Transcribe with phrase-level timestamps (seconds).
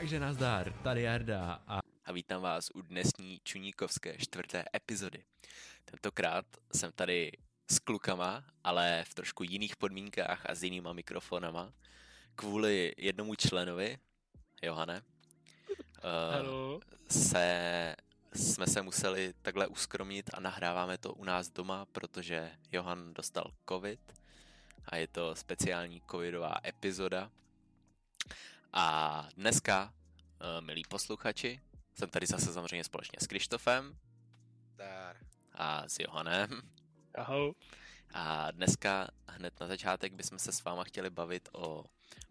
[0.00, 1.80] Takže nazdar, tady Jarda a...
[2.04, 5.24] a vítám vás u dnesní Čuníkovské čtvrté epizody.
[5.84, 7.32] Tentokrát jsem tady
[7.70, 11.72] s klukama, ale v trošku jiných podmínkách a s jinýma mikrofonama.
[12.34, 13.98] Kvůli jednomu členovi,
[14.62, 15.02] Johane,
[16.32, 16.80] Hello.
[17.10, 17.96] se,
[18.32, 24.00] jsme se museli takhle uskromnit a nahráváme to u nás doma, protože Johan dostal covid
[24.84, 27.30] a je to speciální covidová epizoda.
[28.72, 29.99] A dneska, eh,
[30.60, 31.60] milí posluchači,
[31.94, 33.96] jsem tady zase samozřejmě společně s Krištofem
[34.76, 35.16] Dar.
[35.52, 36.62] a s Johanem.
[37.14, 37.52] Ahoj.
[38.14, 41.84] A dneska hned na začátek bychom se s váma chtěli bavit o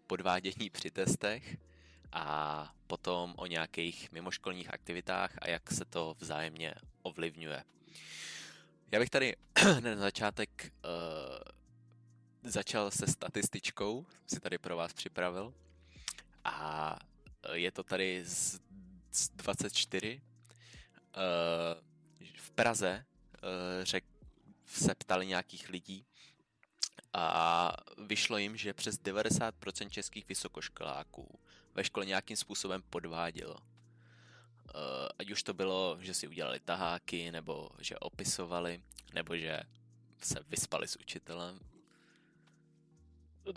[0.06, 1.56] podvádění při testech
[2.12, 7.64] a potom o nějakých mimoškolních aktivitách a jak se to vzájemně ovlivňuje.
[8.92, 15.54] Já bych tady hned na začátek uh, začal se statističkou, si tady pro vás připravil.
[16.44, 16.98] A
[17.52, 18.60] je to tady z,
[19.10, 20.20] z 24.
[21.16, 21.22] Uh,
[22.36, 23.04] v Praze
[23.42, 24.04] uh, řek,
[24.66, 26.06] se ptali nějakých lidí
[27.12, 31.40] a vyšlo jim, že přes 90% českých vysokoškoláků
[31.74, 33.56] ve škole nějakým způsobem podvádělo.
[35.18, 38.82] Ať už to bylo, že si udělali taháky, nebo že opisovali,
[39.14, 39.60] nebo že
[40.22, 41.60] se vyspali s učitelem.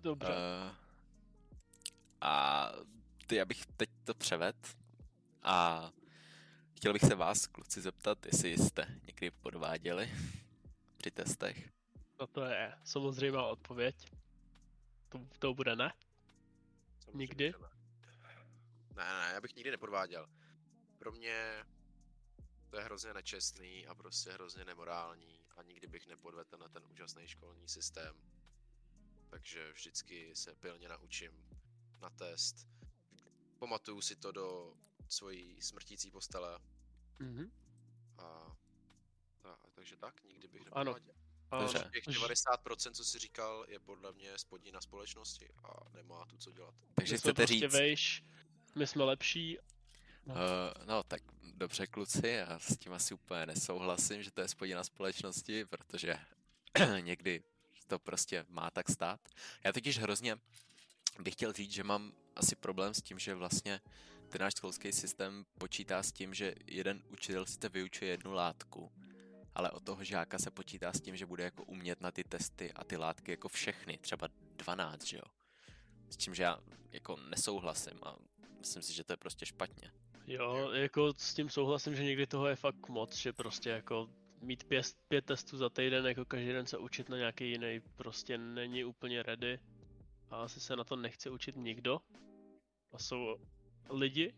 [0.03, 0.33] Dobře.
[2.21, 2.71] A
[3.27, 4.77] ty, abych teď to převed
[5.43, 5.89] a
[6.75, 10.11] chtěl bych se vás, kluci, zeptat, jestli jste někdy podváděli
[10.97, 11.69] při testech.
[12.19, 14.11] No to je samozřejmá odpověď.
[15.09, 15.93] To, to bude ne.
[16.99, 17.53] Samozřejmě, Nikdy?
[17.61, 17.67] Ne.
[18.95, 20.27] ne, ne, já bych nikdy nepodváděl.
[20.97, 21.63] Pro mě
[22.69, 27.27] to je hrozně nečestný a prostě hrozně nemorální a nikdy bych nepodvedl na ten úžasný
[27.27, 28.15] školní systém.
[29.29, 31.31] Takže vždycky se pilně naučím
[32.01, 32.67] na test.
[33.63, 34.73] Pamatuju si to do
[35.09, 36.59] svojí smrtící postele
[37.19, 37.51] Mhm.
[38.17, 38.23] a,
[39.43, 40.91] a takže tak, nikdy bych Ano.
[40.93, 41.13] nepodváděl.
[41.51, 41.89] A Dobře.
[41.93, 46.73] Těch 90%, co jsi říkal, je podle mě spodina společnosti a nemá tu co dělat.
[46.95, 48.23] Takže my chcete prostě říct, Vejš,
[48.75, 49.57] my jsme lepší.
[50.25, 50.35] uh,
[50.85, 51.21] no tak
[51.55, 56.19] dobře kluci, já s tím asi úplně nesouhlasím, že to je spodina společnosti, protože
[56.99, 57.43] někdy
[57.87, 59.19] to prostě má tak stát.
[59.63, 60.37] Já totiž hrozně
[61.19, 63.81] bych chtěl říct, že mám asi problém s tím, že vlastně
[64.29, 68.91] ten náš školský systém počítá s tím, že jeden učitel sice vyučuje jednu látku,
[69.55, 72.73] ale od toho žáka se počítá s tím, že bude jako umět na ty testy
[72.73, 75.23] a ty látky jako všechny, třeba 12, že jo.
[76.09, 76.59] S čím, že já
[76.91, 78.15] jako nesouhlasím a
[78.59, 79.91] myslím si, že to je prostě špatně.
[80.27, 84.09] Jo, jako s tím souhlasím, že někdy toho je fakt moc, že prostě jako
[84.41, 88.37] mít pět, pět testů za týden, jako každý den se učit na nějaký jiný, prostě
[88.37, 89.59] není úplně ready.
[90.29, 92.01] A asi se na to nechce učit nikdo.
[92.91, 93.37] A jsou
[93.89, 94.33] lidi,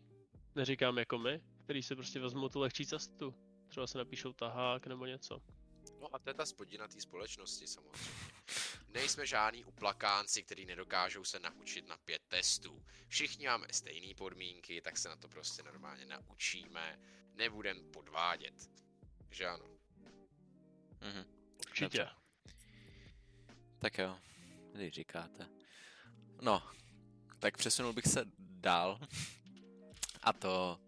[0.54, 3.34] neříkám jako my, kteří si prostě vezmou tu lehčí cestu.
[3.68, 5.42] Třeba se napíšou tahák nebo něco.
[6.00, 8.36] No a to je ta spodina té společnosti samozřejmě.
[8.88, 12.84] Nejsme žádní uplakánci, kteří nedokážou se naučit na pět testů.
[13.08, 17.00] Všichni máme stejné podmínky, tak se na to prostě normálně naučíme.
[17.34, 18.70] Nebudem podvádět.
[19.30, 19.64] Že ano.
[21.00, 21.24] Mhm.
[21.66, 21.98] Určitě.
[21.98, 22.10] Dobře.
[23.78, 24.18] Tak jo,
[24.72, 25.55] když říkáte.
[26.40, 26.62] No,
[27.38, 28.98] tak přesunul bych se dál.
[30.22, 30.80] A to,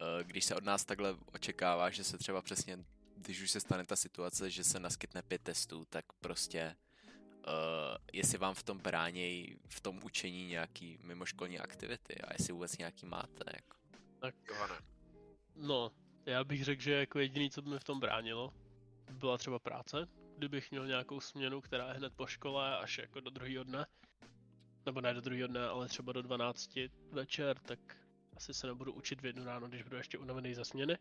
[0.00, 2.84] eh, když se od nás takhle očekává, že se třeba přesně,
[3.16, 6.76] když už se stane ta situace, že se naskytne pět testů, tak prostě
[7.46, 12.78] Uh, jestli vám v tom bránějí v tom učení nějaký mimoškolní aktivity a jestli vůbec
[12.78, 13.44] nějaký máte.
[13.54, 13.76] Jako.
[14.18, 14.74] Tak Johane.
[15.56, 15.92] No,
[16.26, 18.52] já bych řekl, že jako jediný, co by mi v tom bránilo,
[19.10, 20.08] byla třeba práce.
[20.38, 23.86] Kdybych měl nějakou směnu, která je hned po škole až jako do druhého dne,
[24.86, 26.78] nebo ne do druhého dne, ale třeba do 12
[27.10, 27.96] večer, tak
[28.36, 30.98] asi se nebudu učit v jednu ráno, když budu ještě unavený ze směny.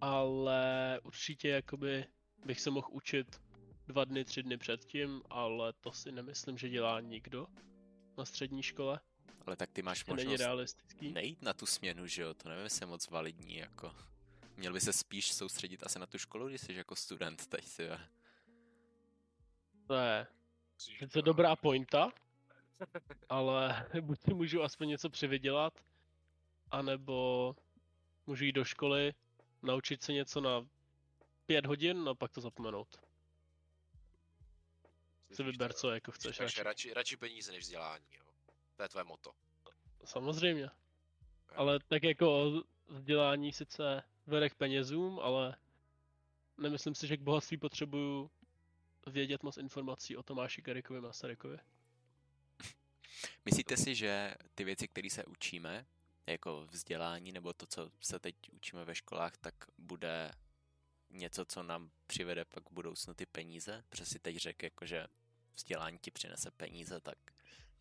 [0.00, 2.06] Ale určitě jakoby
[2.46, 3.42] bych se mohl učit
[3.86, 7.46] dva dny, tři dny předtím, ale to si nemyslím, že dělá nikdo
[8.18, 9.00] na střední škole.
[9.46, 11.12] Ale tak ty máš To není možnost realistický.
[11.12, 12.34] nejít na tu směnu, že jo?
[12.34, 13.94] To nevím, jestli je moc validní, jako.
[14.56, 17.82] Měl by se spíš soustředit asi na tu školu, když jsi jako student teď, si
[17.82, 17.98] jo.
[19.86, 20.26] To je
[21.12, 22.12] To je dobrá pointa,
[23.28, 25.84] ale buď si můžu aspoň něco přivydělat,
[26.70, 27.56] anebo
[28.26, 29.14] můžu jít do školy,
[29.62, 30.66] naučit se něco na
[31.46, 33.00] pět hodin a pak to zapomenout.
[35.32, 36.36] Si vyber, co jako chceš.
[36.36, 36.94] Takže radši.
[36.94, 38.24] radši, peníze než vzdělání, jo.
[38.76, 39.32] To je tvoje moto.
[40.04, 40.70] Samozřejmě.
[41.56, 42.52] Ale tak jako
[42.88, 45.56] vzdělání sice vede k penězům, ale
[46.58, 48.30] nemyslím si, že k bohatství potřebuju
[49.06, 51.58] vědět moc informací o Tomáši Garikovi Masarykovi.
[53.44, 55.86] Myslíte si, že ty věci, které se učíme,
[56.26, 60.30] jako vzdělání nebo to, co se teď učíme ve školách, tak bude
[61.10, 63.84] něco, co nám přivede pak v budoucnu ty peníze?
[63.88, 65.06] Protože si teď řekl, jako, že
[65.54, 67.18] vzdělání ti přinese peníze, tak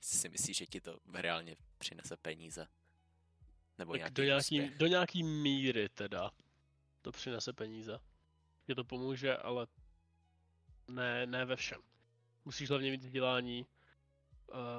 [0.02, 2.68] si myslíš, že ti to reálně přinese peníze?
[3.78, 4.78] Nebo nějaký do nějaký, úspěch?
[4.78, 6.32] do nějaký míry teda
[7.02, 8.00] to přinese peníze.
[8.68, 9.68] Je to pomůže, ale
[10.88, 11.82] ne, ne ve všem.
[12.46, 13.66] Musíš hlavně mít vzdělání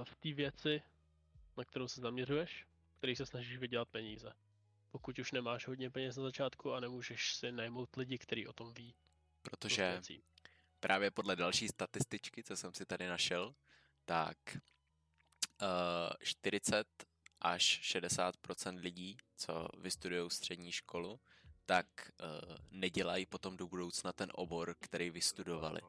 [0.05, 0.83] v té věci,
[1.57, 2.67] na kterou se zaměřuješ,
[2.99, 4.33] který se snažíš vydělat peníze.
[4.91, 8.75] Pokud už nemáš hodně peněz na začátku a nemůžeš si najmout lidi, kteří o tom
[8.75, 8.95] ví.
[9.43, 10.01] Protože
[10.81, 13.55] právě podle další statističky, co jsem si tady našel,
[14.05, 14.39] tak
[15.63, 15.69] uh,
[16.23, 16.87] 40
[17.41, 21.21] až 60% lidí, co vystudují střední školu,
[21.67, 21.87] tak
[22.21, 25.81] uh, nedělají potom do budoucna ten obor, který vystudovali.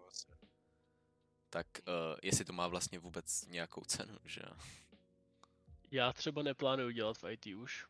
[1.56, 1.94] Tak uh,
[2.24, 4.42] jestli to má vlastně vůbec nějakou cenu, že?
[5.92, 7.88] Já třeba neplánuju dělat v IT už.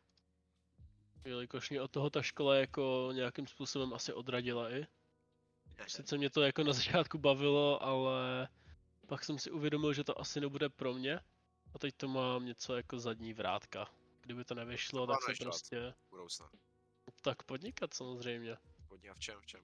[1.24, 4.86] Jelikož mě od toho ta škola jako nějakým způsobem asi odradila i.
[5.88, 8.48] Sice mě to jako na začátku bavilo, ale
[9.06, 11.20] pak jsem si uvědomil, že to asi nebude pro mě.
[11.74, 13.90] A teď to mám něco jako zadní vrátka.
[14.20, 15.94] Kdyby to nevyšlo, tak se prostě...
[16.10, 16.50] Budoucna.
[17.22, 18.56] Tak podnikat samozřejmě.
[18.88, 19.60] Podně a v čem, v čem?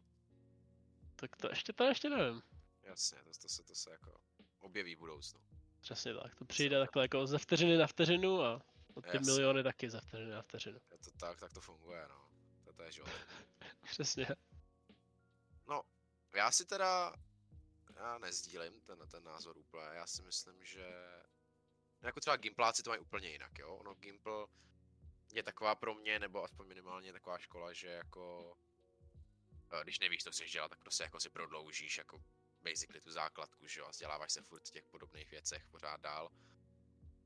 [1.17, 2.43] Tak to ještě, to ještě nevím.
[2.83, 4.21] Jasně, to, to, se, to se jako
[4.59, 5.41] objeví v budoucnu.
[5.81, 6.35] Přesně tak.
[6.35, 8.59] To přijde takhle jako ze vteřiny na vteřinu a
[8.95, 9.33] ty Jasně.
[9.33, 10.81] miliony taky ze vteřiny na vteřinu.
[10.91, 12.29] Je to tak, tak to funguje, no.
[12.65, 13.11] To, to je život.
[13.85, 14.27] Přesně.
[15.69, 15.83] No,
[16.35, 17.15] já si teda,
[17.97, 20.87] já nezdílím ten, ten názor úplně, já si myslím, že
[22.03, 24.47] jako třeba Gimpláci to mají úplně jinak, jo, ono Gimpl
[25.33, 28.57] je taková pro mě, nebo aspoň minimálně taková škola, že jako,
[29.73, 32.23] eh, když nevíš, co chceš dělat, tak prostě jako si prodloužíš jako
[32.63, 36.31] basically tu základku, že jo, a vzděláváš se furt v těch podobných věcech pořád dál.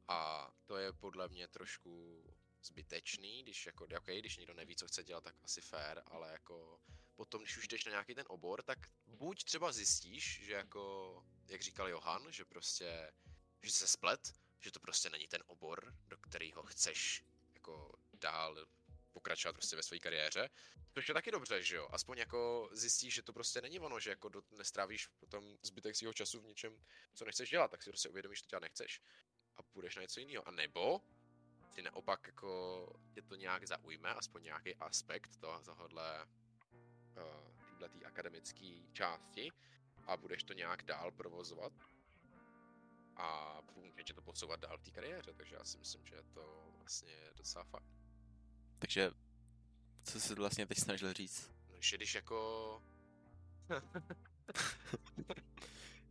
[0.08, 2.24] A to je podle mě trošku
[2.62, 6.80] zbytečný, když jako, ok, když někdo neví, co chce dělat, tak asi fair, ale jako
[7.16, 11.62] potom, když už jdeš na nějaký ten obor, tak buď třeba zjistíš, že jako, jak
[11.62, 13.12] říkal Johan, že prostě,
[13.62, 17.24] že se splet, že to prostě není ten obor, do kterého chceš
[17.54, 18.66] jako dál
[19.16, 20.48] pokračovat prostě ve své kariéře,
[20.94, 24.10] což je taky dobře, že jo, aspoň jako zjistíš, že to prostě není ono, že
[24.10, 26.72] jako do, nestrávíš potom zbytek svého času v něčem,
[27.14, 29.00] co nechceš dělat, tak si prostě uvědomíš, že to dělat nechceš.
[29.56, 31.00] A půjdeš na něco jiného, a nebo
[31.72, 32.48] ty naopak jako
[33.14, 39.50] tě to nějak zaujme, aspoň nějaký aspekt toho, tohohle uh, této akademické části
[40.06, 41.72] a budeš to nějak dál provozovat.
[43.16, 46.22] A může tě to posouvat dál v té kariéře, takže já si myslím, že je
[46.22, 48.05] to vlastně docela fakt.
[48.78, 49.10] Takže
[50.04, 51.50] co jsi vlastně teď snažil říct?
[51.70, 52.82] No, že když jako...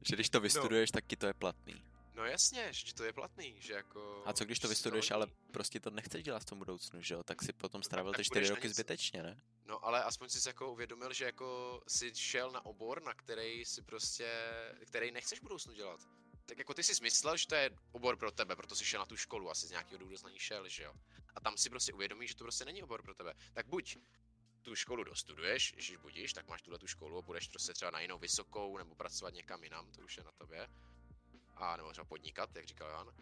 [0.08, 1.84] Že když to vystuduješ, tak ti to je platný.
[2.16, 4.24] No jasně, že to je platný, že jako...
[4.26, 7.24] A co když to vystuduješ, ale prostě to nechceš dělat v tom budoucnu, že jo?
[7.24, 9.42] Tak si potom tak- strávil ty čtyři roky zbytečně, ne?
[9.66, 13.82] No ale aspoň jsi jako uvědomil, že jako si šel na obor, na který si
[13.82, 14.28] prostě,
[14.86, 16.00] který nechceš v budoucnu dělat.
[16.46, 19.06] Tak jako ty jsi myslel, že to je obor pro tebe, proto jsi šel na
[19.06, 20.94] tu školu, asi z nějakého důvodu na ní šel, že jo.
[21.36, 23.34] A tam si prostě uvědomíš, že to prostě není obor pro tebe.
[23.54, 23.98] Tak buď
[24.62, 28.00] tu školu dostuduješ, když budíš, tak máš tuhle tu školu a budeš prostě třeba na
[28.00, 30.68] jinou vysokou nebo pracovat někam jinam, to už je na tobě.
[31.56, 33.16] A nebo třeba podnikat, jak říkal Jan.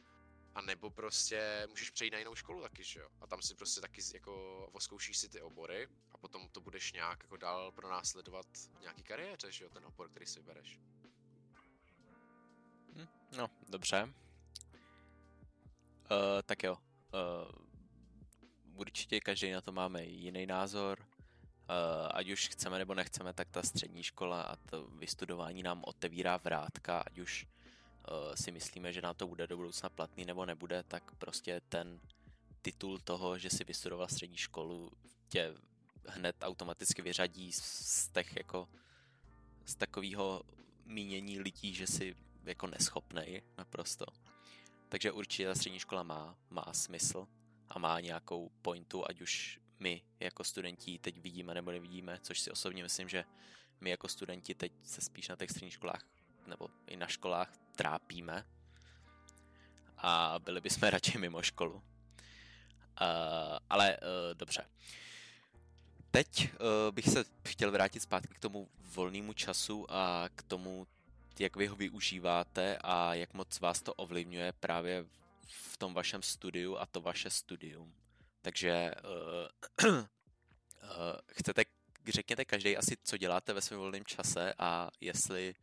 [0.56, 3.10] A nebo prostě můžeš přejít na jinou školu taky, že jo?
[3.22, 7.24] A tam si prostě taky jako oskoušíš si ty obory a potom to budeš nějak
[7.24, 8.46] jako dál pronásledovat
[8.78, 9.70] v nějaký kariéře, že jo?
[9.70, 10.80] Ten obor, který si vybereš.
[13.38, 14.04] No, dobře.
[14.04, 14.10] Uh,
[16.46, 16.74] tak jo.
[16.74, 16.80] Uh,
[18.76, 21.00] určitě každý na to máme jiný názor.
[21.00, 21.06] Uh,
[22.12, 27.00] ať už chceme nebo nechceme, tak ta střední škola a to vystudování nám otevírá vrátka,
[27.00, 31.16] ať už uh, si myslíme, že nám to bude do budoucna platný nebo nebude, tak
[31.16, 32.00] prostě ten
[32.62, 34.92] titul toho, že si vystudoval střední školu,
[35.28, 35.56] tě
[36.08, 38.70] hned automaticky vyřadí z, z těch jako
[39.66, 40.44] z takového
[40.86, 44.06] mínění lidí, že si jako neschopnej naprosto.
[44.90, 47.28] Takže určitě ta střední škola má, má smysl
[47.70, 52.52] a má nějakou pointu, ať už my jako studenti teď vidíme nebo nevidíme, což si
[52.52, 53.26] osobně myslím, že
[53.82, 56.02] my jako studenti teď se spíš na těch středních školách
[56.48, 58.46] nebo i na školách trápíme
[59.98, 61.76] a byli bychom radši mimo školu.
[61.76, 61.82] Uh,
[63.70, 64.70] ale uh, dobře.
[66.12, 70.88] Teď uh, bych se chtěl vrátit zpátky k tomu volnému času a k tomu,
[71.40, 75.06] jak vy ho využíváte a jak moc vás to ovlivňuje právě
[75.48, 77.96] v tom vašem studiu a to vaše studium.
[78.42, 78.92] Takže
[79.84, 80.00] uh, uh,
[81.32, 81.64] chcete,
[82.08, 85.56] řekněte každý asi, co děláte ve svém volném čase a jestli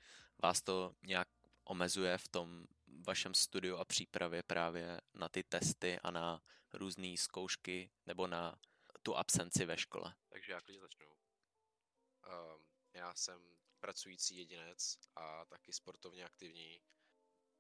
[0.43, 1.29] vás to nějak
[1.65, 2.67] omezuje v tom
[3.07, 8.59] vašem studiu a přípravě právě na ty testy a na různé zkoušky nebo na
[9.03, 10.15] tu absenci ve škole?
[10.29, 11.07] Takže já klidně začnu.
[11.07, 16.83] Um, já jsem pracující jedinec a taky sportovně aktivní.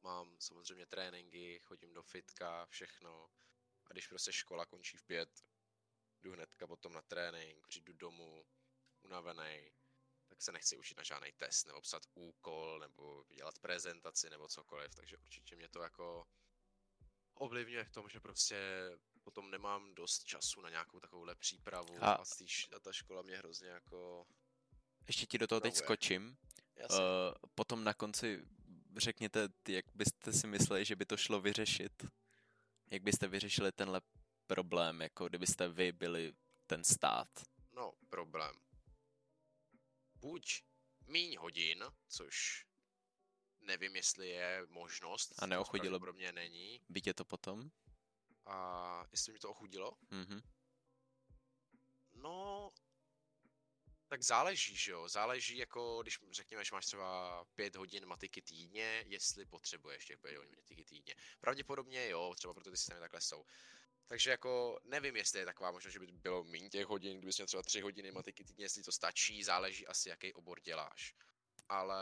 [0.03, 3.31] Mám samozřejmě tréninky, chodím do fitka, všechno.
[3.87, 5.45] A když prostě škola končí v pět,
[6.23, 8.47] jdu hnedka potom na trénink, přijdu domů,
[9.03, 9.73] unavený,
[10.27, 14.95] tak se nechci učit na žádný test, nebo psat úkol, nebo dělat prezentaci, nebo cokoliv,
[14.95, 16.27] takže určitě mě to jako
[17.35, 18.59] ovlivňuje v tom, že prostě
[19.23, 23.37] potom nemám dost času na nějakou takovouhle přípravu A- a, a, a ta škola mě
[23.37, 24.27] hrozně jako...
[25.11, 26.37] Ještě ti do toho teď skočím.
[26.77, 26.99] Jasně.
[26.99, 28.45] Uh, potom na konci
[28.97, 32.07] řekněte, jak byste si mysleli, že by to šlo vyřešit?
[32.91, 34.01] Jak byste vyřešili tenhle
[34.47, 36.33] problém, jako kdybyste vy byli
[36.67, 37.29] ten stát?
[37.73, 38.55] No, problém.
[40.15, 40.63] Buď
[41.07, 42.67] míň hodin, což
[43.61, 45.35] nevím, jestli je možnost.
[45.43, 46.81] A neochodilo- Pro mě není.
[46.89, 47.71] Byť je to potom?
[48.47, 49.93] A jestli mi to ochudilo?
[50.11, 50.41] Mhm.
[52.15, 52.71] No,
[54.11, 55.09] tak záleží, že jo.
[55.09, 60.37] Záleží jako, když řekněme, že máš třeba pět hodin matiky týdně, jestli potřebuješ těch pět
[60.37, 61.15] hodin matiky týdně.
[61.41, 63.45] Pravděpodobně jo, třeba proto ty systémy takhle jsou.
[64.07, 67.47] Takže jako nevím, jestli je taková možnost, že by bylo méně těch hodin, kdybys měl
[67.47, 71.15] třeba tři hodiny matiky týdně, jestli to stačí, záleží asi, jaký obor děláš.
[71.71, 72.01] Ale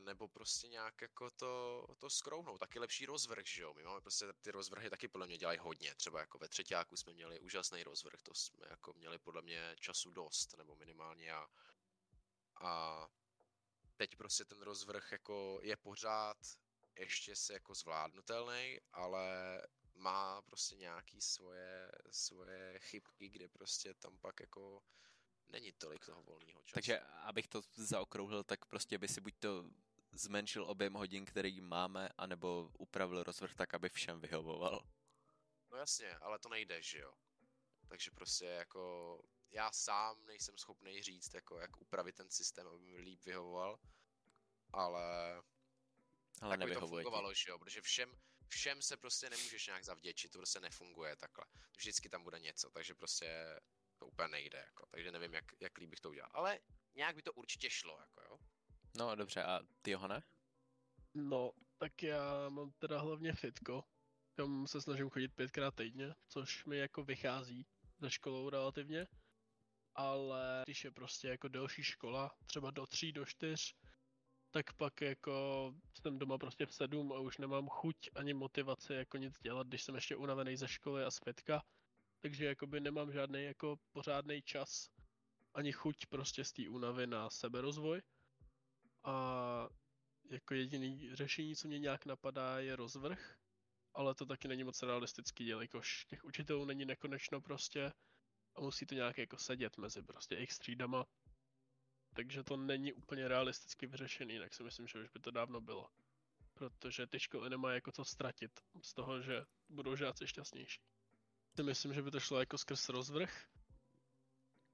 [0.00, 3.74] nebo prostě nějak jako to, to skrouhnout, taky lepší rozvrh, že jo.
[3.74, 5.94] My máme prostě ty rozvrhy taky podle mě dělají hodně.
[5.94, 10.10] Třeba jako ve třetíku jsme měli úžasný rozvrh, to jsme jako měli podle mě času
[10.10, 11.46] dost, nebo minimálně já.
[12.60, 13.06] A
[13.96, 16.36] teď prostě ten rozvrh jako je pořád
[16.96, 19.60] ještě se jako zvládnutelný, ale
[19.94, 24.82] má prostě nějaký svoje, svoje chybky, kde prostě tam pak jako
[25.50, 26.74] není tolik toho volného času.
[26.74, 29.64] Takže abych to zaokrouhlil, tak prostě by si buď to
[30.12, 34.86] zmenšil objem hodin, který máme, anebo upravil rozvrh tak, aby všem vyhovoval.
[35.70, 37.14] No jasně, ale to nejde, že jo.
[37.88, 42.98] Takže prostě jako já sám nejsem schopný říct, jako jak upravit ten systém, aby mi
[42.98, 43.78] líp vyhovoval,
[44.72, 45.42] ale
[46.40, 50.32] Ale tak by to fungovalo, že jo, protože všem, všem se prostě nemůžeš nějak zavděčit,
[50.32, 51.44] to prostě nefunguje takhle.
[51.76, 53.60] Vždycky tam bude něco, takže prostě
[54.00, 56.30] to úplně nejde, jako, takže nevím, jak, jak líp bych to udělal.
[56.34, 56.58] Ale
[56.94, 58.38] nějak by to určitě šlo, jako jo.
[58.96, 60.22] No dobře, a ty Johane?
[61.14, 63.84] No, tak já mám teda hlavně fitko,
[64.34, 67.66] kam se snažím chodit pětkrát týdně, což mi jako vychází
[67.98, 69.06] ze školou relativně.
[69.94, 73.74] Ale když je prostě jako delší škola, třeba do tří, do čtyř,
[74.50, 75.32] tak pak jako
[76.02, 79.82] jsem doma prostě v sedm a už nemám chuť ani motivaci jako nic dělat, když
[79.82, 81.62] jsem ještě unavený ze školy a z fitka.
[82.20, 84.90] Takže jakoby nemám žádný jako pořádný čas
[85.54, 88.02] ani chuť prostě z té únavy na seberozvoj.
[89.04, 89.68] A
[90.30, 93.36] jako jediný řešení, co mě nějak napadá, je rozvrh,
[93.94, 97.92] ale to taky není moc realistický, jelikož těch učitelů není nekonečno prostě
[98.54, 101.06] a musí to nějak jako sedět mezi prostě jejich střídama.
[102.14, 105.88] Takže to není úplně realisticky vyřešený, tak si myslím, že už by to dávno bylo.
[106.54, 110.80] Protože ty školy nemají jako co ztratit z toho, že budou žáci šťastnější.
[111.56, 113.46] Si myslím, že by to šlo jako skrz rozvrh.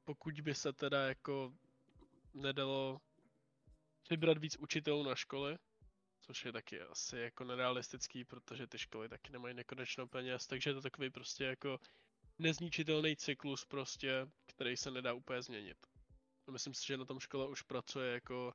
[0.04, 1.52] Pokud by se teda jako
[2.35, 3.00] nedalo
[4.11, 5.59] vybrat víc učitelů na školy,
[6.21, 10.75] což je taky asi jako nerealistický, protože ty školy taky nemají nekonečno peněz, takže je
[10.75, 11.80] to takový prostě jako
[12.38, 15.87] nezničitelný cyklus prostě, který se nedá úplně změnit.
[16.50, 18.52] Myslím si, že na tom škola už pracuje jako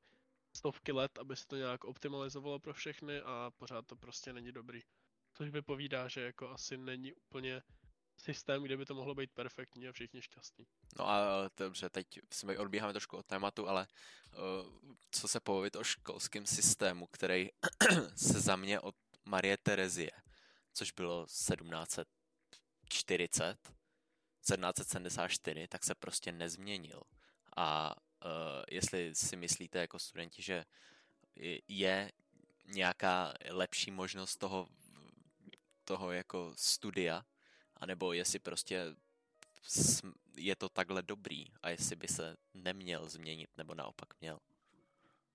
[0.55, 4.81] stovky let, aby se to nějak optimalizovalo pro všechny a pořád to prostě není dobrý.
[5.33, 7.61] Což vypovídá, že jako asi není úplně
[8.21, 10.67] systém, kde by to mohlo být perfektní a všichni šťastní.
[10.99, 13.87] No a dobře, teď jsme odbíháme trošku od tématu, ale
[14.33, 14.39] uh,
[15.11, 17.49] co se povědět o školském systému, který
[18.15, 20.11] se za mě od Marie Terezie,
[20.73, 27.01] což bylo 1740, 1774, tak se prostě nezměnil.
[27.57, 28.31] A uh,
[28.71, 30.65] jestli si myslíte jako studenti, že
[31.67, 32.11] je
[32.65, 34.67] nějaká lepší možnost toho,
[35.83, 37.25] toho jako studia,
[37.81, 38.95] anebo jestli prostě
[40.35, 44.39] je to takhle dobrý a jestli by se neměl změnit, nebo naopak měl.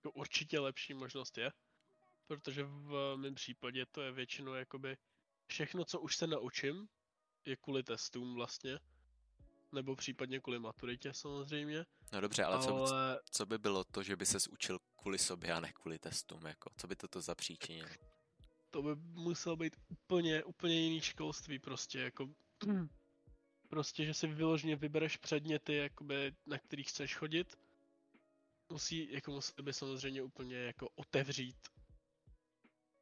[0.01, 1.53] To určitě lepší možnost je,
[2.27, 4.97] protože v mém případě to je většinou jakoby
[5.47, 6.89] všechno, co už se naučím,
[7.45, 8.79] je kvůli testům vlastně,
[9.73, 14.17] nebo případně kvůli maturitě samozřejmě, No dobře, ale, co, ale co by bylo to, že
[14.17, 16.71] by ses učil kvůli sobě a ne kvůli testům, jako?
[16.77, 17.89] Co by toto zapříčinilo?
[18.77, 22.29] To by muselo být úplně, úplně jiný školství prostě, jako
[23.69, 27.57] prostě, že si vyloženě vybereš předměty, jakoby, na který chceš chodit,
[28.73, 31.57] musí, jako museli by samozřejmě úplně jako otevřít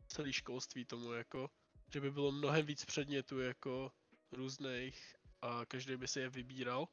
[0.08, 1.50] celý školství tomu jako,
[1.92, 3.92] že by bylo mnohem víc předmětů jako
[4.32, 6.88] různých a každý by si je vybíral.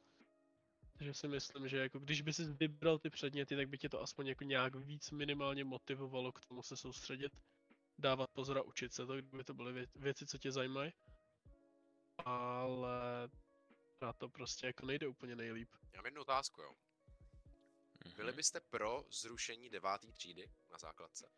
[0.92, 4.02] Takže si myslím, že jako když by si vybral ty předměty, tak by tě to
[4.02, 7.32] aspoň jako nějak víc minimálně motivovalo k tomu se soustředit,
[7.98, 10.92] dávat pozor a učit se to, kdyby to byly vě- věci, co tě zajímají.
[12.24, 13.28] Ale
[14.02, 15.68] na to prostě jako nejde úplně nejlíp.
[15.92, 16.74] Já mám jednu otázku, jo.
[18.04, 18.14] Mhm.
[18.16, 21.30] Byli byste pro zrušení devátý třídy na základce?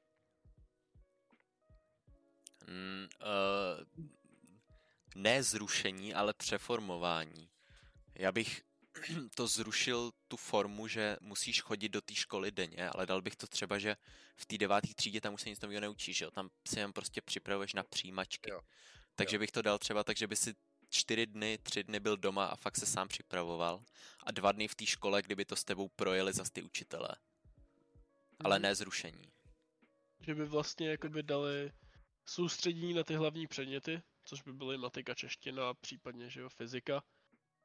[2.66, 4.04] Mm, uh,
[5.14, 7.50] ne zrušení, ale přeformování.
[8.14, 8.62] Já bych
[9.34, 13.46] to zrušil tu formu, že musíš chodit do té školy denně, ale dal bych to
[13.46, 13.96] třeba, že
[14.36, 16.30] v té deváté třídě tam už se nic nového neučíš, jo?
[16.30, 18.50] tam si jen prostě připravuješ na přijímačky.
[18.50, 18.60] Jo.
[19.14, 20.54] Takže bych to dal třeba tak, že by si
[20.88, 23.84] čtyři dny, tři dny byl doma a fakt se sám připravoval
[24.22, 27.08] a dva dny v té škole, kdyby to s tebou projeli zas ty učitele.
[28.44, 28.62] Ale Mhm.
[28.62, 29.32] ne zrušení.
[30.20, 31.72] Že by vlastně jakoby dali
[32.26, 37.02] soustředění na ty hlavní předměty, což by byly matika, čeština a případně, že jo, fyzika.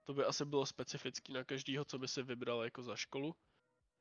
[0.10, 3.36] To by asi bylo specifický na každýho, co by si vybral jako za školu.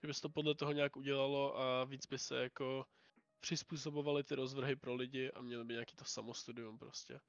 [0.03, 2.87] Že by se to podle toho nějak udělalo a víc by se jako
[3.41, 7.21] přizpůsobovaly ty rozvrhy pro lidi a měli by nějaký to samostudium prostě.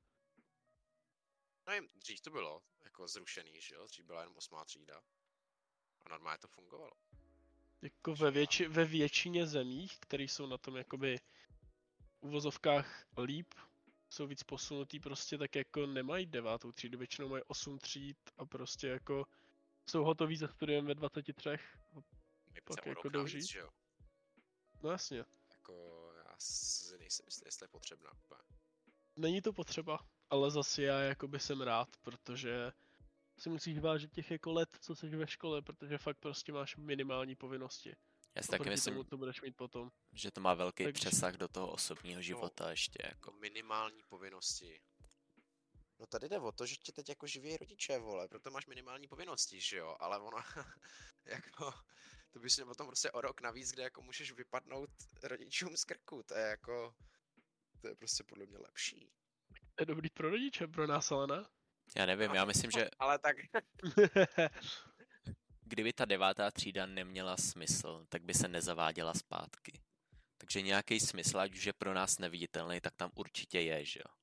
[1.68, 3.86] Nevím, dřív to bylo jako zrušený, že jo?
[3.88, 5.02] Dřív byla jenom osmá třída.
[6.02, 6.94] A normálně to fungovalo.
[7.82, 11.20] Jako ve, větši, ve většině zemích, které jsou na tom jakoby
[12.20, 13.54] uvozovkách líp,
[14.10, 18.88] jsou víc posunutý prostě, tak jako nemají devátou třídu, většinou mají 8 tříd a prostě
[18.88, 19.26] jako
[19.90, 21.50] jsou hotoví se studiem ve 23.
[22.54, 23.46] My Pak jako rok jdou navíc, žít.
[23.48, 23.70] že jo?
[24.84, 25.26] No jasně,
[25.56, 25.74] Jako
[26.26, 28.42] já si nejsem jistý, jestli je potřebná úplně.
[29.16, 30.00] není to potřeba,
[30.30, 32.72] ale zase já jakoby jsem rád, protože
[33.40, 37.36] si musíš vážit těch jako let, co jsi ve škole, protože fakt prostě máš minimální
[37.36, 37.96] povinnosti.
[38.36, 39.92] Já si taky myslím, tomu, co budeš mít potom.
[40.14, 43.00] že to má velký Takže- přesah do toho osobního života ještě.
[43.04, 43.16] Jako.
[43.32, 44.82] Jako minimální povinnosti.
[46.00, 48.28] No tady jde o to, že tě teď jako živí rodiče, vole.
[48.28, 49.96] Proto máš minimální povinnosti, že jo?
[50.00, 50.38] Ale ono,
[51.26, 51.74] jako,
[52.34, 54.90] to bys měl potom prostě o rok navíc, kde jako můžeš vypadnout
[55.24, 56.24] rodičům z krku.
[56.24, 56.96] To je jako,
[57.82, 59.12] to je prostě podle mě lepší.
[59.76, 61.46] To je dobrý pro rodiče, pro nás ale ne.
[61.96, 63.36] Já nevím, já myslím, že Ale tak,
[65.70, 69.82] kdyby ta devátá třída neměla smysl, tak by se nezaváděla zpátky.
[70.38, 74.14] Takže nějaký smysl, ať už je pro nás neviditelný, tak tam určitě je, že jo.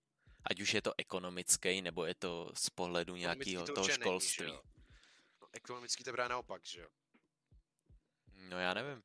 [0.50, 4.46] Ať už je to ekonomický, nebo je to z pohledu nějakého to toho není, školství.
[4.46, 4.62] jo?
[5.40, 6.88] no, ekonomicky to právě naopak, že jo?
[8.48, 9.02] No já nevím.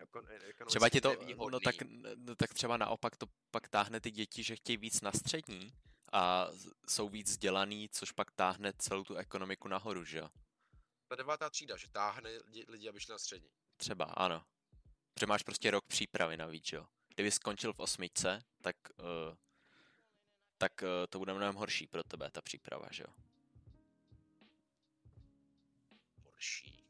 [0.00, 1.16] Jako ekonomicky Třeba ti to,
[1.50, 1.74] no tak,
[2.16, 5.72] no tak třeba naopak to pak táhne ty děti, že chtějí víc na střední
[6.12, 6.48] a
[6.88, 10.28] jsou víc vzdělaný, což pak táhne celou tu ekonomiku nahoru, že jo.
[11.12, 13.50] Ta devátá třída, že táhne lidi, lidi aby šli na střední.
[13.76, 14.44] Třeba, ano.
[15.14, 16.86] Protože máš prostě rok přípravy navíc, jo.
[17.14, 19.36] Kdyby skončil v osmičce, tak, uh,
[20.58, 23.14] tak uh, to bude mnohem horší pro tebe, ta příprava, že jo.
[26.24, 26.86] Horší.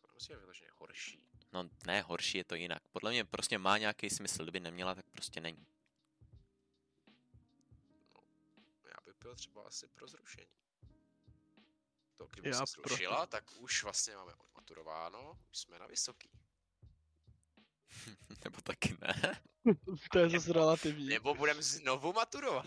[0.00, 1.22] To nemusí být vyloženě horší.
[1.52, 2.88] No ne, horší je to jinak.
[2.88, 5.66] Podle mě prostě má nějaký smysl, kdyby neměla, tak prostě není.
[8.84, 10.57] Já bych byl třeba asi pro zrušení.
[12.28, 16.30] To, kdyby Já se zrušila, tak už vlastně máme odmaturováno, už jsme na vysoký.
[18.44, 19.42] Nebo taky ne.
[20.12, 21.06] to je zase relativní.
[21.06, 22.66] Nebo budeme znovu maturovat.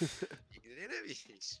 [0.50, 1.60] Nikdy nevíš.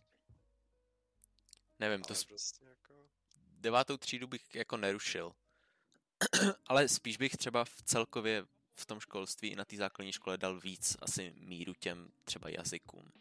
[1.78, 3.08] Nevím, to Ale s prostě jako...
[3.36, 5.32] devátou třídu bych jako nerušil.
[6.66, 8.46] Ale spíš bych třeba v celkově
[8.78, 13.12] v tom školství i na té základní škole dal víc asi míru těm třeba jazykům.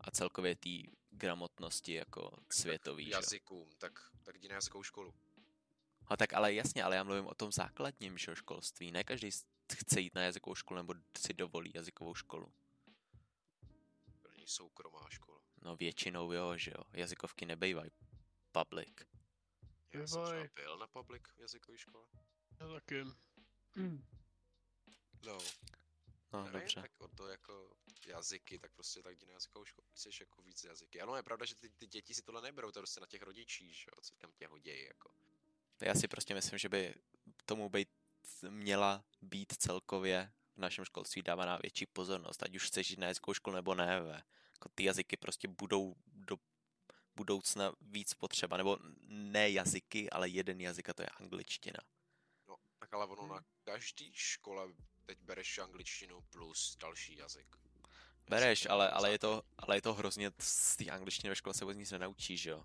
[0.00, 0.70] A celkově té
[1.10, 3.10] gramotnosti jako světový, jo.
[3.10, 3.92] jazykům, tak,
[4.22, 5.14] tak jdi na jazykovou školu.
[6.06, 8.92] A tak ale jasně, ale já mluvím o tom základním že školství.
[8.92, 9.30] Ne každý
[9.74, 12.52] chce jít na jazykovou školu nebo si dovolí jazykovou školu.
[14.22, 15.40] To není soukromá škola.
[15.62, 16.84] No většinou jo, že jo.
[16.92, 17.90] Jazykovky nebejvají
[18.52, 18.94] public.
[19.92, 22.06] Já jsem třeba byl na public jazykové škole.
[22.60, 23.04] Já taky.
[25.26, 25.38] No,
[26.32, 26.80] No nevím, dobře.
[26.80, 27.70] tak o to jako
[28.06, 31.00] jazyky, tak prostě tak jdi na jazykovou školu, chceš jako víc jazyky.
[31.00, 33.22] Ano, je pravda, že ty, ty děti si tohle neberou, to je prostě na těch
[33.22, 35.10] rodičích, že jo, co tam tě hodějí, jako.
[35.80, 36.94] Já si prostě myslím, že by
[37.44, 37.88] tomu být,
[38.48, 43.34] měla být celkově v našem školství dávaná větší pozornost, ať už chceš jít na jazykovou
[43.34, 44.00] školu nebo ne.
[44.00, 44.22] Ve.
[44.52, 46.36] Jako ty jazyky prostě budou do
[47.16, 51.80] budoucna víc potřeba, nebo ne jazyky, ale jeden jazyk a to je angličtina.
[52.48, 53.30] No, tak ale ono Hmm.
[53.32, 54.72] na každý škole
[55.08, 57.56] teď bereš angličtinu plus další jazyk.
[58.28, 61.64] Bereš, ale, ale, je to, ale je to hrozně, z té angličtiny ve škole se
[61.64, 62.64] vůbec nic nenaučíš, že jo.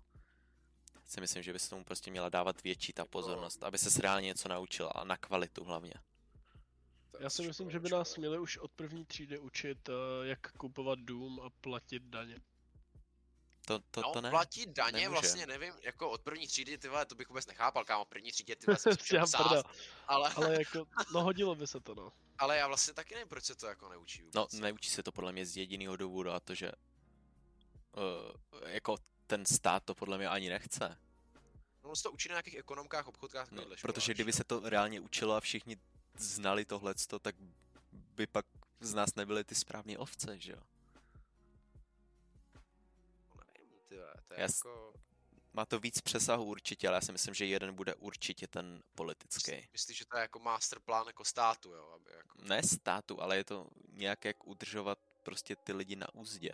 [1.04, 4.02] Si myslím, že by se tomu prostě měla dávat větší ta Jako- pozornost, aby se
[4.02, 5.94] reálně něco naučil a na kvalitu hlavně.
[7.20, 9.92] Já si myslím, že by nás měli už od první třídy učit, eh,
[10.26, 12.40] jak kupovat dům a platit daně.
[13.66, 14.30] To, to, no, to ne.
[14.30, 15.08] platit daně nemůže.
[15.08, 18.56] vlastně nevím, jako od první třídy, ty vole, to bych vůbec nechápal, kámo, první třídě,
[18.56, 18.76] ty vole,
[20.06, 22.12] ale, Ale jako, no hodilo by se to no.
[22.38, 24.52] Ale já vlastně taky nevím, proč se to jako neučí No, vůbec.
[24.52, 26.72] neučí se to podle mě z jediného důvodu a to, že
[27.96, 30.98] uh, jako ten stát to podle mě ani nechce.
[31.84, 34.60] No, on se to učí na nějakých ekonomkách, obchodkách, No, takovýchhle protože kdyby se to
[34.68, 35.76] reálně učilo a všichni
[36.18, 37.34] znali tohleto, tak
[37.92, 38.46] by pak
[38.80, 40.58] z nás nebyly ty správné ovce, že jo?
[43.34, 43.94] No, nevím, ty
[44.28, 44.92] to je Já jako...
[45.56, 49.68] Má to víc přesahu určitě, ale já si myslím, že jeden bude určitě ten politický.
[49.72, 51.90] Myslíš, že to je jako masterplán jako státu, jo?
[51.94, 52.38] Aby jako...
[52.42, 56.50] Ne státu, ale je to nějak jak udržovat prostě ty lidi na úzdě.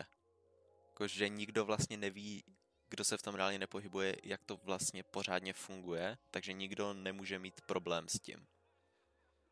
[0.87, 2.43] Jakože nikdo vlastně neví,
[2.89, 7.61] kdo se v tom reálně nepohybuje, jak to vlastně pořádně funguje, takže nikdo nemůže mít
[7.61, 8.47] problém s tím.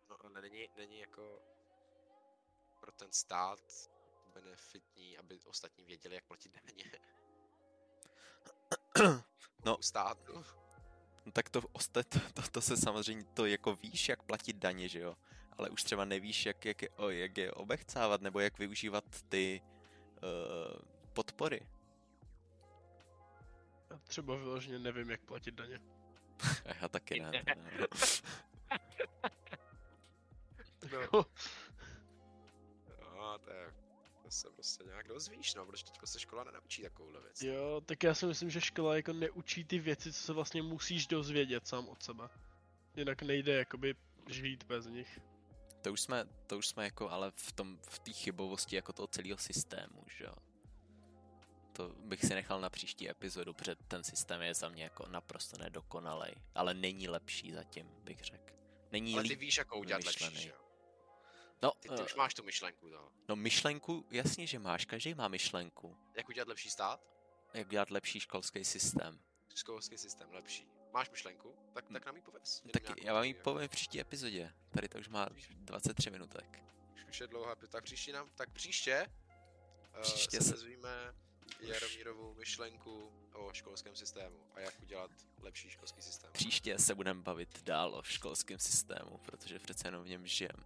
[0.10, 1.42] No, ale není, není jako
[2.80, 3.60] pro ten stát
[4.34, 6.92] benefitní, aby ostatní věděli, jak platit daně.
[9.66, 9.78] No.
[9.78, 10.46] U státu.
[11.26, 15.00] No tak to, to, to, to se samozřejmě, to jako víš, jak platit daně, že
[15.00, 15.18] jo?
[15.58, 19.62] Ale už třeba nevíš, jak, jak, je, o, jak je obechcávat, nebo jak využívat ty
[20.24, 20.82] uh,
[21.14, 21.62] podpory.
[23.90, 25.80] Já třeba vyloženě nevím, jak platit daně.
[26.82, 27.32] Já taky ne.
[27.32, 27.56] teda,
[30.92, 31.26] no.
[33.16, 33.40] No.
[33.46, 33.74] to je,
[34.32, 37.42] se prostě nějak dozvíš, no, protože teďko se škola nenaučí takovouhle věc.
[37.42, 41.08] Jo, tak já si myslím, že škola jako neučí ty věci, co se vlastně musíš
[41.08, 42.30] dozvědět sám od sebe.
[42.96, 43.96] Jinak nejde jakoby
[44.28, 45.20] žít bez nich.
[45.82, 49.08] To už jsme, to už jsme jako ale v tom, v té chybovosti jako toho
[49.08, 50.34] celého systému, že jo.
[51.74, 55.58] To bych si nechal na příští epizodu, protože ten systém je za mě jako naprosto
[55.58, 58.54] nedokonalej, ale není lepší zatím, bych řekl.
[58.92, 60.69] Není Ale ty líp víš, jak ho udělat lepší, že jo?
[61.62, 63.12] No, Ty, ty eh, už máš tu myšlenku toho.
[63.28, 65.98] no myšlenku, jasně, že máš, každý má myšlenku.
[66.18, 67.08] Jak udělat lepší stát?
[67.54, 69.20] Jak dělat lepší školský systém.
[69.56, 70.68] Školský systém lepší.
[70.94, 71.56] Máš myšlenku?
[71.74, 72.64] Tak, tak nám ji pověz.
[72.74, 74.54] Tak já vám ji povím v příští epizodě.
[74.72, 76.64] Tady to už má 23 minutek.
[77.10, 79.08] Už, je dlouhá, tak příště nám, tak příště,
[80.02, 80.90] Příště příště se- se dozvíme
[81.60, 86.32] Jaromírovou myšlenku o školském systému a jak udělat lepší školský systém.
[86.34, 90.66] Příště se budeme bavit dál o školském systému, protože přece jenom v něm žijem.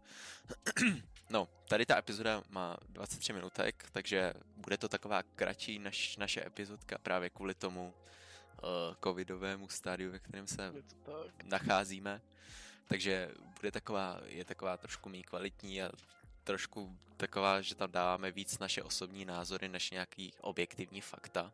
[1.30, 6.98] no, tady ta epizoda má 23 minutek, takže bude to taková kratší než naše epizodka
[6.98, 8.70] právě kvůli tomu uh,
[9.04, 10.74] covidovému stádiu, ve kterém se
[11.44, 12.22] nacházíme.
[12.88, 15.92] Takže bude taková, je taková trošku méně kvalitní a
[16.44, 21.54] trošku taková, že tam dáváme víc naše osobní názory než nějaký objektivní fakta.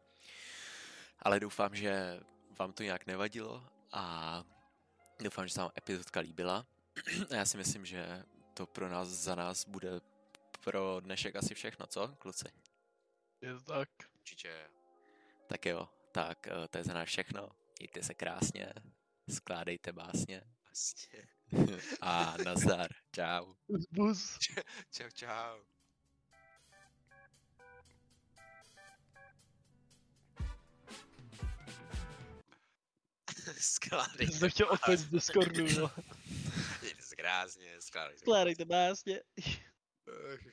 [1.19, 2.19] Ale doufám, že
[2.59, 4.43] vám to nějak nevadilo a
[5.23, 6.65] doufám, že se vám epizodka líbila.
[7.29, 8.23] A já si myslím, že
[8.53, 9.89] to pro nás, za nás bude
[10.63, 12.47] pro dnešek asi všechno, co, kluci?
[13.41, 13.89] Je to tak.
[14.15, 14.69] Určitě.
[15.47, 17.49] Tak jo, tak eh, to je za nás všechno.
[17.79, 18.73] Mějte se krásně,
[19.29, 21.38] skládejte básně Vlastně.
[22.01, 22.87] a nazdar.
[23.11, 23.53] Čau.
[23.91, 24.37] Bus.
[24.91, 25.59] Čau, čau.
[33.59, 35.91] Skládej Jsem chtěl opět z Discordu, no.
[36.81, 38.65] Mějte se krásně, skládejte.
[38.65, 39.21] Básně.